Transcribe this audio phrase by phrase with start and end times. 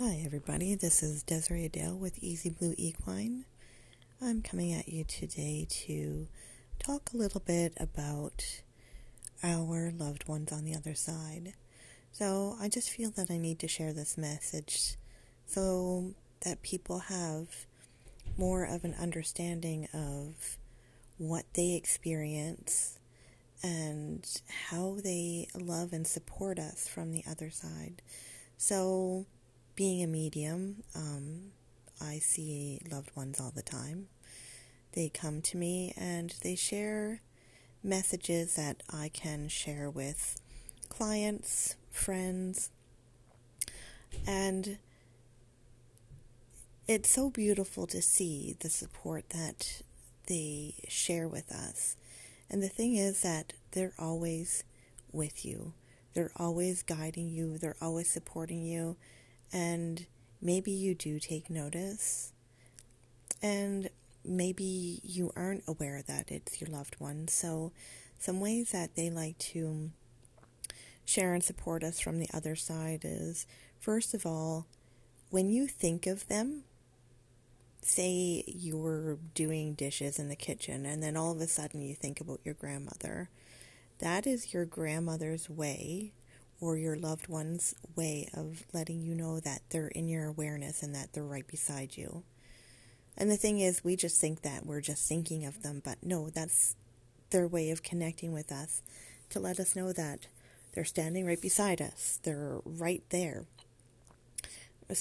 [0.00, 0.74] Hi, everybody.
[0.74, 3.44] This is Desiree Adele with Easy Blue Equine.
[4.20, 6.26] I'm coming at you today to
[6.80, 8.44] talk a little bit about
[9.44, 11.54] our loved ones on the other side.
[12.10, 14.96] So, I just feel that I need to share this message
[15.46, 16.14] so
[16.44, 17.66] that people have
[18.36, 20.58] more of an understanding of
[21.18, 22.98] what they experience
[23.62, 24.26] and
[24.70, 28.02] how they love and support us from the other side.
[28.58, 29.26] So,
[29.76, 31.52] being a medium, um,
[32.00, 34.08] I see loved ones all the time.
[34.92, 37.20] They come to me and they share
[37.82, 40.40] messages that I can share with
[40.88, 42.70] clients, friends,
[44.26, 44.78] and
[46.86, 49.82] it's so beautiful to see the support that
[50.28, 51.96] they share with us.
[52.48, 54.64] And the thing is that they're always
[55.12, 55.72] with you.
[56.14, 57.58] They're always guiding you.
[57.58, 58.96] They're always supporting you.
[59.54, 60.04] And
[60.42, 62.32] maybe you do take notice.
[63.40, 63.88] And
[64.24, 67.28] maybe you aren't aware that it's your loved one.
[67.28, 67.72] So,
[68.18, 69.90] some ways that they like to
[71.04, 73.46] share and support us from the other side is
[73.78, 74.66] first of all,
[75.30, 76.64] when you think of them,
[77.82, 82.20] say you're doing dishes in the kitchen and then all of a sudden you think
[82.20, 83.28] about your grandmother,
[83.98, 86.12] that is your grandmother's way
[86.60, 90.94] or your loved one's way of letting you know that they're in your awareness and
[90.94, 92.22] that they're right beside you.
[93.16, 96.30] And the thing is, we just think that we're just thinking of them, but no,
[96.30, 96.74] that's
[97.30, 98.82] their way of connecting with us
[99.30, 100.26] to let us know that
[100.72, 103.44] they're standing right beside us, they're right there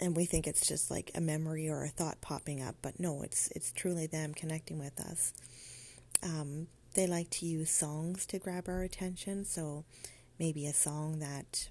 [0.00, 3.22] and we think it's just like a memory or a thought popping up, but no,
[3.22, 5.32] it's it's truly them connecting with us.
[6.22, 9.84] Um, they like to use songs to grab our attention, so
[10.38, 11.68] maybe a song that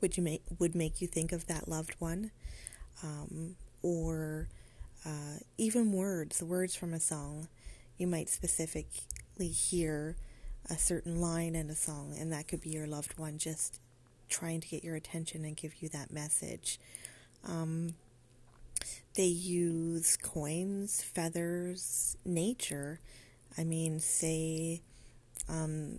[0.00, 2.30] would you make would make you think of that loved one,
[3.02, 4.48] um, or
[5.04, 7.48] uh, even words, words from a song.
[7.96, 10.16] You might specifically hear
[10.68, 13.80] a certain line in a song, and that could be your loved one just
[14.28, 16.80] trying to get your attention and give you that message.
[17.46, 17.94] Um,
[19.14, 23.00] they use coins, feathers, nature.
[23.58, 24.82] I mean, say
[25.48, 25.98] um,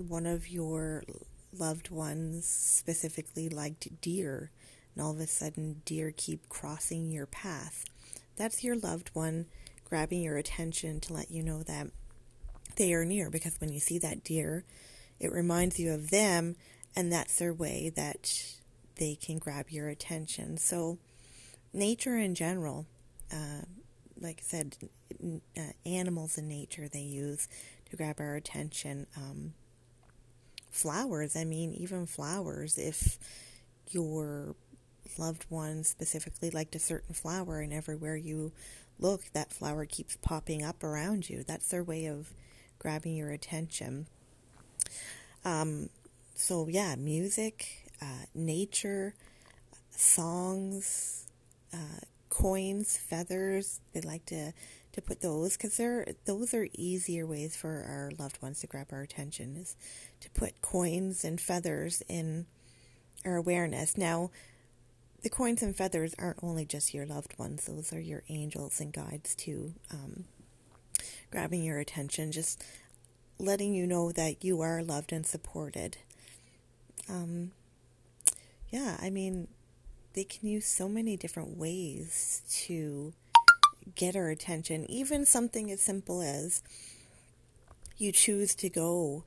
[0.00, 1.04] one of your
[1.52, 4.50] loved ones specifically liked deer,
[4.94, 7.84] and all of a sudden deer keep crossing your path.
[8.36, 9.46] That's your loved one
[9.84, 11.88] grabbing your attention to let you know that
[12.76, 14.64] they are near because when you see that deer,
[15.18, 16.56] it reminds you of them,
[16.96, 18.56] and that's their way that
[18.96, 20.56] they can grab your attention.
[20.56, 20.98] So,
[21.72, 22.86] nature in general,
[23.32, 23.62] uh,
[24.18, 24.76] like I said,
[25.56, 27.48] uh, animals in nature they use
[27.90, 29.06] to grab our attention.
[29.16, 29.54] Um,
[30.70, 33.18] flowers, I mean, even flowers, if
[33.90, 34.54] your
[35.18, 38.52] loved one specifically liked a certain flower and everywhere you
[38.98, 41.42] look, that flower keeps popping up around you.
[41.42, 42.32] That's their way of
[42.78, 44.06] grabbing your attention.
[45.44, 45.88] Um,
[46.34, 49.14] so, yeah, music, uh, nature,
[49.90, 51.26] songs,
[51.72, 53.80] uh, coins, feathers.
[53.92, 54.52] They like to,
[54.92, 58.88] to put those because they're those are easier ways for our loved ones to grab
[58.92, 59.76] our attention is
[60.20, 62.46] to put coins and feathers in
[63.24, 63.96] our awareness.
[63.96, 64.30] Now,
[65.22, 68.92] the coins and feathers aren't only just your loved ones; those are your angels and
[68.92, 69.74] guides too.
[69.90, 70.24] Um,
[71.30, 72.62] grabbing your attention, just
[73.38, 75.98] letting you know that you are loved and supported.
[77.08, 77.52] Um,
[78.70, 79.48] yeah, I mean,
[80.14, 83.12] they can use so many different ways to
[83.94, 84.90] get our attention.
[84.90, 86.62] Even something as simple as
[87.96, 89.24] you choose to go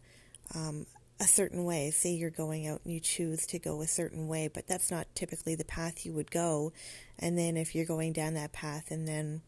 [0.55, 0.85] um,
[1.19, 1.91] a certain way.
[1.91, 5.07] Say you're going out and you choose to go a certain way, but that's not
[5.15, 6.73] typically the path you would go.
[7.19, 9.41] And then if you're going down that path and then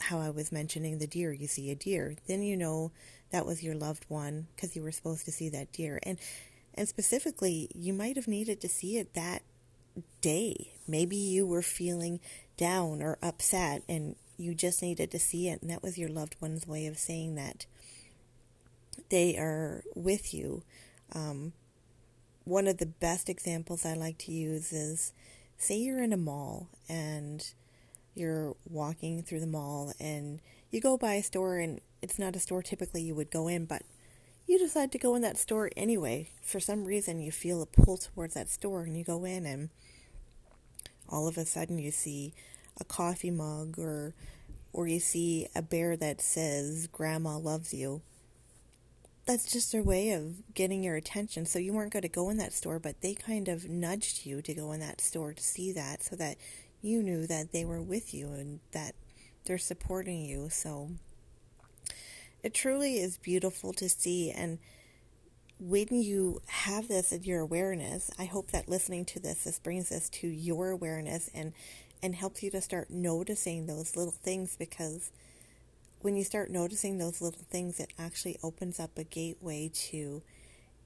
[0.00, 2.92] how I was mentioning the deer, you see a deer, then you know
[3.30, 5.98] that was your loved one because you were supposed to see that deer.
[6.02, 6.18] And
[6.74, 9.42] and specifically, you might have needed to see it that
[10.20, 10.72] day.
[10.86, 12.20] Maybe you were feeling
[12.60, 16.36] down or upset and you just needed to see it, and that was your loved
[16.40, 17.66] one's way of saying that
[19.08, 20.62] they are with you.
[21.12, 21.52] Um,
[22.44, 25.12] one of the best examples I like to use is
[25.58, 27.52] say you're in a mall and
[28.14, 30.40] you're walking through the mall and
[30.70, 33.66] you go by a store and it's not a store typically you would go in,
[33.66, 33.82] but
[34.46, 36.30] you decide to go in that store anyway.
[36.42, 39.68] For some reason, you feel a pull towards that store and you go in, and
[41.10, 42.32] all of a sudden, you see
[42.80, 44.14] a coffee mug or
[44.72, 48.02] or you see a bear that says grandma loves you
[49.30, 51.46] that's just their way of getting your attention.
[51.46, 54.42] So you weren't going to go in that store, but they kind of nudged you
[54.42, 56.36] to go in that store to see that so that
[56.82, 58.94] you knew that they were with you and that
[59.44, 60.48] they're supporting you.
[60.50, 60.90] So
[62.42, 64.30] it truly is beautiful to see.
[64.30, 64.58] And
[65.60, 69.90] when you have this in your awareness, I hope that listening to this, this brings
[69.90, 71.52] this to your awareness and,
[72.02, 75.12] and helps you to start noticing those little things because
[76.00, 80.22] when you start noticing those little things, it actually opens up a gateway to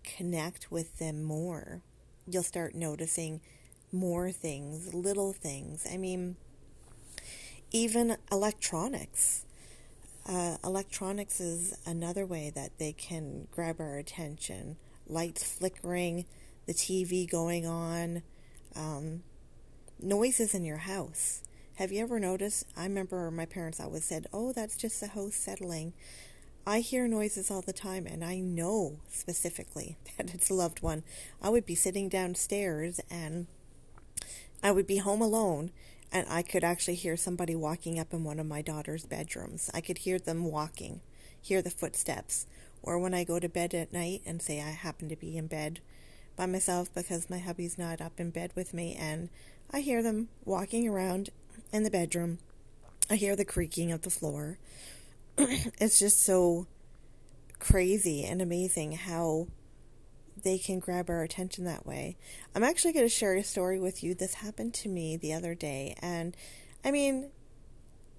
[0.02, 1.80] connect with them more.
[2.26, 3.40] You'll start noticing
[3.92, 5.86] more things, little things.
[5.90, 6.34] I mean,
[7.70, 9.44] even electronics.
[10.26, 14.76] Uh, electronics is another way that they can grab our attention.
[15.06, 16.24] Lights flickering,
[16.66, 18.22] the TV going on,
[18.74, 19.22] um,
[20.00, 21.42] noises in your house.
[21.74, 22.64] Have you ever noticed?
[22.76, 25.92] I remember my parents always said, Oh, that's just the house settling.
[26.66, 31.02] I hear noises all the time, and I know specifically that it's a loved one.
[31.42, 33.46] I would be sitting downstairs and
[34.62, 35.70] I would be home alone,
[36.12, 39.70] and I could actually hear somebody walking up in one of my daughter's bedrooms.
[39.74, 41.00] I could hear them walking,
[41.40, 42.46] hear the footsteps.
[42.82, 45.46] Or when I go to bed at night and say I happen to be in
[45.46, 45.80] bed
[46.36, 49.30] by myself because my hubby's not up in bed with me, and
[49.70, 51.30] I hear them walking around
[51.72, 52.38] in the bedroom.
[53.08, 54.58] I hear the creaking of the floor.
[55.38, 56.66] it's just so
[57.58, 59.46] crazy and amazing how
[60.44, 62.16] they can grab our attention that way.
[62.54, 64.14] I'm actually going to share a story with you.
[64.14, 65.96] This happened to me the other day.
[66.00, 66.36] And
[66.84, 67.30] I mean,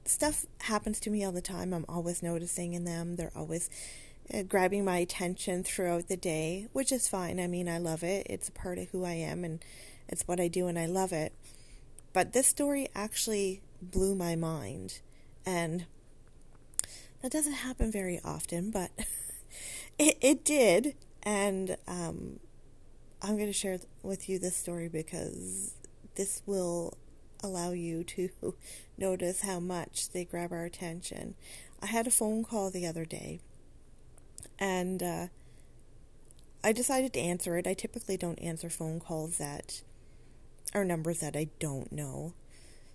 [0.06, 1.74] stuff happens to me all the time.
[1.74, 3.16] I'm always noticing in them.
[3.16, 3.70] They're always
[4.34, 7.40] uh, grabbing my attention throughout the day, which is fine.
[7.40, 8.26] I mean, I love it.
[8.30, 9.64] It's a part of who I am and
[10.08, 11.34] it's what I do and I love it.
[12.12, 15.00] But this story actually blew my mind.
[15.46, 15.86] And
[17.22, 18.92] that doesn't happen very often, but
[20.00, 20.96] it, it did.
[21.26, 22.40] And um,
[23.22, 25.74] I'm going to share with you this story because
[26.16, 26.98] this will
[27.44, 28.30] allow you to
[28.98, 31.36] notice how much they grab our attention.
[31.82, 33.40] I had a phone call the other day,
[34.60, 35.28] and uh,
[36.64, 37.68] I decided to answer it.
[37.68, 39.82] I typically don't answer phone calls that
[40.74, 42.34] are numbers that I don't know.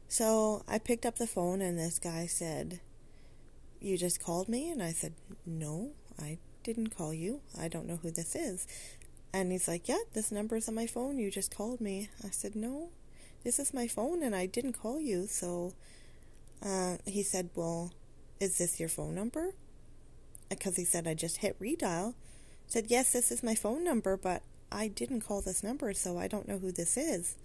[0.09, 2.81] So I picked up the phone and this guy said,
[3.81, 4.71] You just called me?
[4.71, 5.15] And I said,
[5.47, 7.41] No, I didn't call you.
[7.59, 8.67] I don't know who this is.
[9.33, 11.19] And he's like, Yeah, this number's on my phone.
[11.19, 12.11] You just called me.
[12.25, 12.91] I said, No,
[13.45, 15.27] this is my phone and I didn't call you.
[15.27, 15.75] So
[16.65, 17.93] uh, he said, Well,
[18.41, 19.55] is this your phone number?
[20.49, 22.11] Because he said, I just hit redial.
[22.11, 22.15] I
[22.67, 24.43] said, Yes, this is my phone number, but
[24.73, 27.37] I didn't call this number, so I don't know who this is.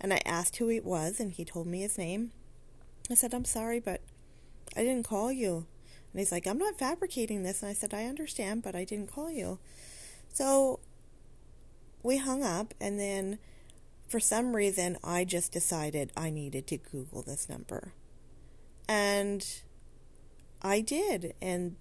[0.00, 2.30] And I asked who it was, and he told me his name.
[3.10, 4.00] I said, I'm sorry, but
[4.76, 5.66] I didn't call you.
[6.18, 7.62] And he's like, I'm not fabricating this.
[7.62, 9.60] And I said, I understand, but I didn't call you.
[10.32, 10.80] So
[12.02, 13.38] we hung up, and then
[14.08, 17.92] for some reason, I just decided I needed to Google this number.
[18.88, 19.46] And
[20.60, 21.34] I did.
[21.40, 21.76] And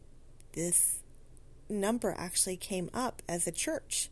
[0.54, 1.00] this
[1.68, 4.12] number actually came up as a church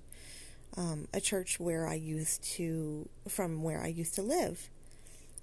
[0.76, 4.72] um, a church where I used to, from where I used to live.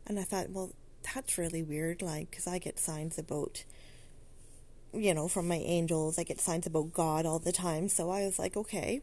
[0.08, 0.72] And I thought, well,
[1.14, 3.64] that's really weird, like, because I get signs about,
[4.92, 7.88] you know, from my angels, I get signs about God all the time.
[7.88, 9.02] So I was like, okay.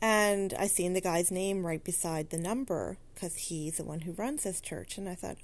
[0.00, 4.12] And I seen the guy's name right beside the number because he's the one who
[4.12, 4.96] runs this church.
[4.96, 5.38] And I thought,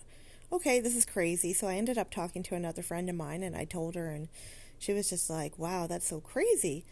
[0.52, 1.52] okay, this is crazy.
[1.52, 4.28] So I ended up talking to another friend of mine and I told her, and
[4.78, 6.84] she was just like, wow, that's so crazy.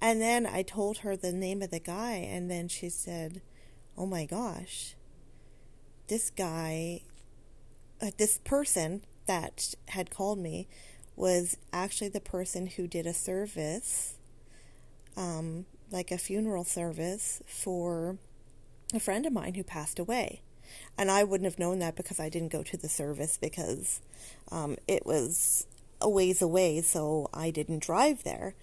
[0.00, 3.42] And then I told her the name of the guy, and then she said,
[3.98, 4.94] Oh my gosh,
[6.08, 7.02] this guy,
[8.00, 10.68] uh, this person that had called me
[11.20, 14.14] was actually the person who did a service,
[15.16, 18.16] um, like a funeral service for
[18.94, 20.40] a friend of mine who passed away.
[20.96, 24.00] And I wouldn't have known that because I didn't go to the service because
[24.50, 25.66] um, it was
[26.00, 28.54] a ways away, so I didn't drive there.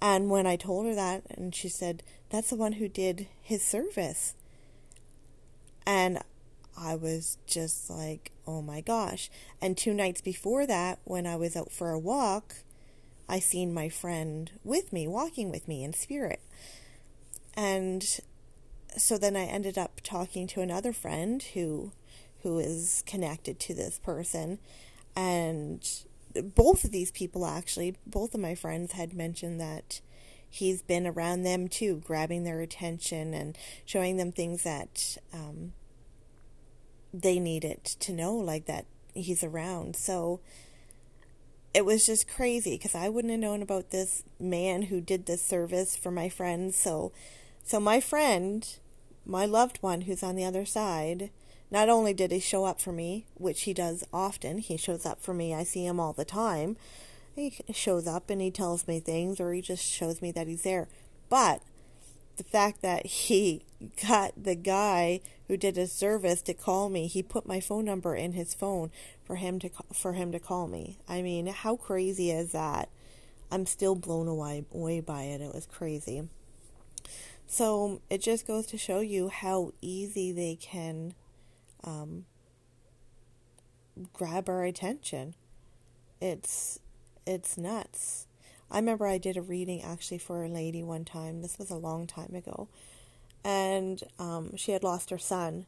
[0.00, 3.62] And when I told her that, and she said, That's the one who did his
[3.62, 4.34] service.
[5.86, 6.18] And
[6.76, 9.30] I was just like, Oh my gosh.
[9.60, 12.56] And two nights before that, when I was out for a walk,
[13.28, 16.40] I seen my friend with me, walking with me in spirit.
[17.56, 18.20] And
[18.96, 21.92] so then I ended up talking to another friend who
[22.42, 24.58] who is connected to this person
[25.14, 25.88] and
[26.40, 30.00] both of these people actually, both of my friends had mentioned that
[30.48, 35.72] he's been around them too, grabbing their attention and showing them things that um,
[37.12, 39.96] they needed to know, like that he's around.
[39.96, 40.40] So
[41.74, 45.42] it was just crazy because I wouldn't have known about this man who did this
[45.42, 46.76] service for my friends.
[46.76, 47.12] So,
[47.64, 48.66] so my friend,
[49.24, 51.30] my loved one who's on the other side,
[51.70, 55.22] not only did he show up for me, which he does often, he shows up
[55.22, 55.54] for me.
[55.54, 56.76] I see him all the time.
[57.34, 60.62] He shows up and he tells me things, or he just shows me that he's
[60.62, 60.88] there.
[61.30, 61.62] But
[62.36, 63.64] the fact that he
[64.06, 65.20] got the guy
[65.52, 68.90] who did a service to call me, he put my phone number in his phone
[69.22, 70.96] for him to for him to call me.
[71.06, 72.88] I mean, how crazy is that?
[73.50, 75.42] I'm still blown away away by it.
[75.42, 76.26] It was crazy.
[77.46, 81.12] So it just goes to show you how easy they can
[81.84, 82.24] um,
[84.14, 85.34] grab our attention.
[86.18, 86.80] It's
[87.26, 88.26] it's nuts.
[88.70, 91.42] I remember I did a reading actually for a lady one time.
[91.42, 92.68] This was a long time ago.
[93.44, 95.66] And um, she had lost her son.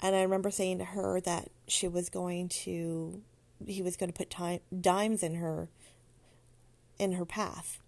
[0.00, 3.22] And I remember saying to her that she was going to,
[3.66, 5.68] he was going to put time, dimes in her,
[6.98, 7.78] in her path.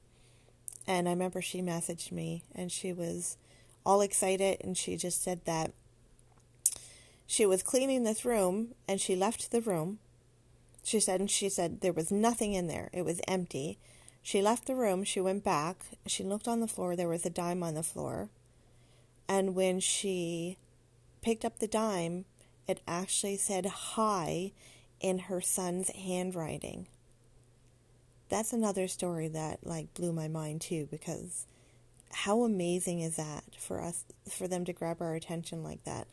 [0.87, 3.37] And I remember she messaged me and she was
[3.85, 5.73] all excited and she just said that
[7.27, 9.99] she was cleaning this room and she left the room.
[10.85, 12.89] She said, and she said there was nothing in there.
[12.93, 13.79] It was empty.
[14.23, 17.31] She left the room, she went back, she looked on the floor, there was a
[17.31, 18.29] dime on the floor.
[19.29, 20.57] And when she
[21.23, 22.25] picked up the dime,
[22.69, 24.53] it actually said hi
[25.01, 26.87] in her son's handwriting.
[28.29, 31.47] That's another story that like blew my mind too because
[32.13, 36.07] how amazing is that for us for them to grab our attention like that.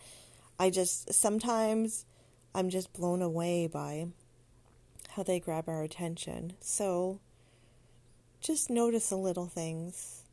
[0.60, 2.06] I just sometimes
[2.54, 4.08] I'm just blown away by
[5.10, 6.54] how they grab our attention.
[6.60, 7.20] So
[8.42, 10.24] just notice the little things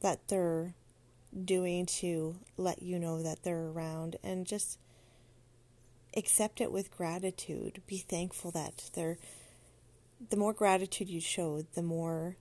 [0.00, 0.74] that they're
[1.44, 4.78] doing to let you know that they're around and just
[6.16, 7.82] accept it with gratitude.
[7.86, 9.18] Be thankful that they're
[10.30, 12.36] the more gratitude you show, the more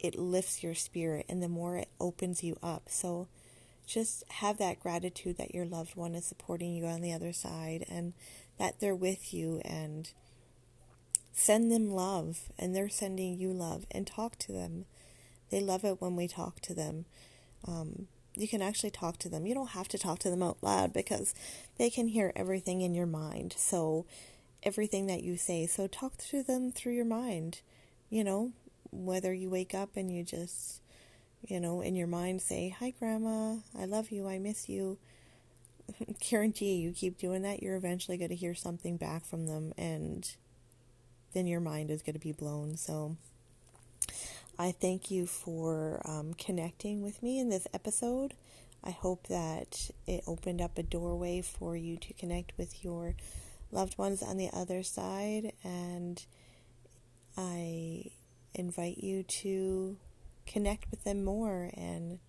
[0.00, 2.84] it lifts your spirit and the more it opens you up.
[2.88, 3.28] So
[3.86, 7.84] just have that gratitude that your loved one is supporting you on the other side
[7.88, 8.12] and
[8.58, 10.10] that they're with you and
[11.36, 14.84] Send them love, and they're sending you love, and talk to them.
[15.50, 17.06] They love it when we talk to them.
[17.66, 19.46] Um, you can actually talk to them.
[19.46, 21.34] You don't have to talk to them out loud because
[21.78, 23.54] they can hear everything in your mind.
[23.56, 24.06] So,
[24.62, 25.66] everything that you say.
[25.66, 27.60] So, talk to them through your mind.
[28.10, 28.52] You know,
[28.90, 30.80] whether you wake up and you just,
[31.46, 34.98] you know, in your mind say, Hi, Grandma, I love you, I miss you.
[36.30, 40.34] Guarantee you keep doing that, you're eventually going to hear something back from them and
[41.34, 42.76] then your mind is going to be blown.
[42.76, 43.16] So
[44.58, 48.34] I thank you for um, connecting with me in this episode.
[48.84, 53.14] I hope that it opened up a doorway for you to connect with your
[53.72, 55.52] loved ones on the other side.
[55.64, 56.24] And
[57.36, 58.12] I
[58.54, 59.96] invite you to
[60.46, 62.20] connect with them more and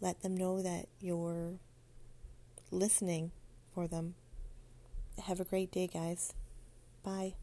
[0.00, 1.54] let them know that you're
[2.70, 3.30] listening
[3.74, 4.16] for them.
[5.24, 6.34] Have a great day, guys.
[7.02, 7.34] Bye.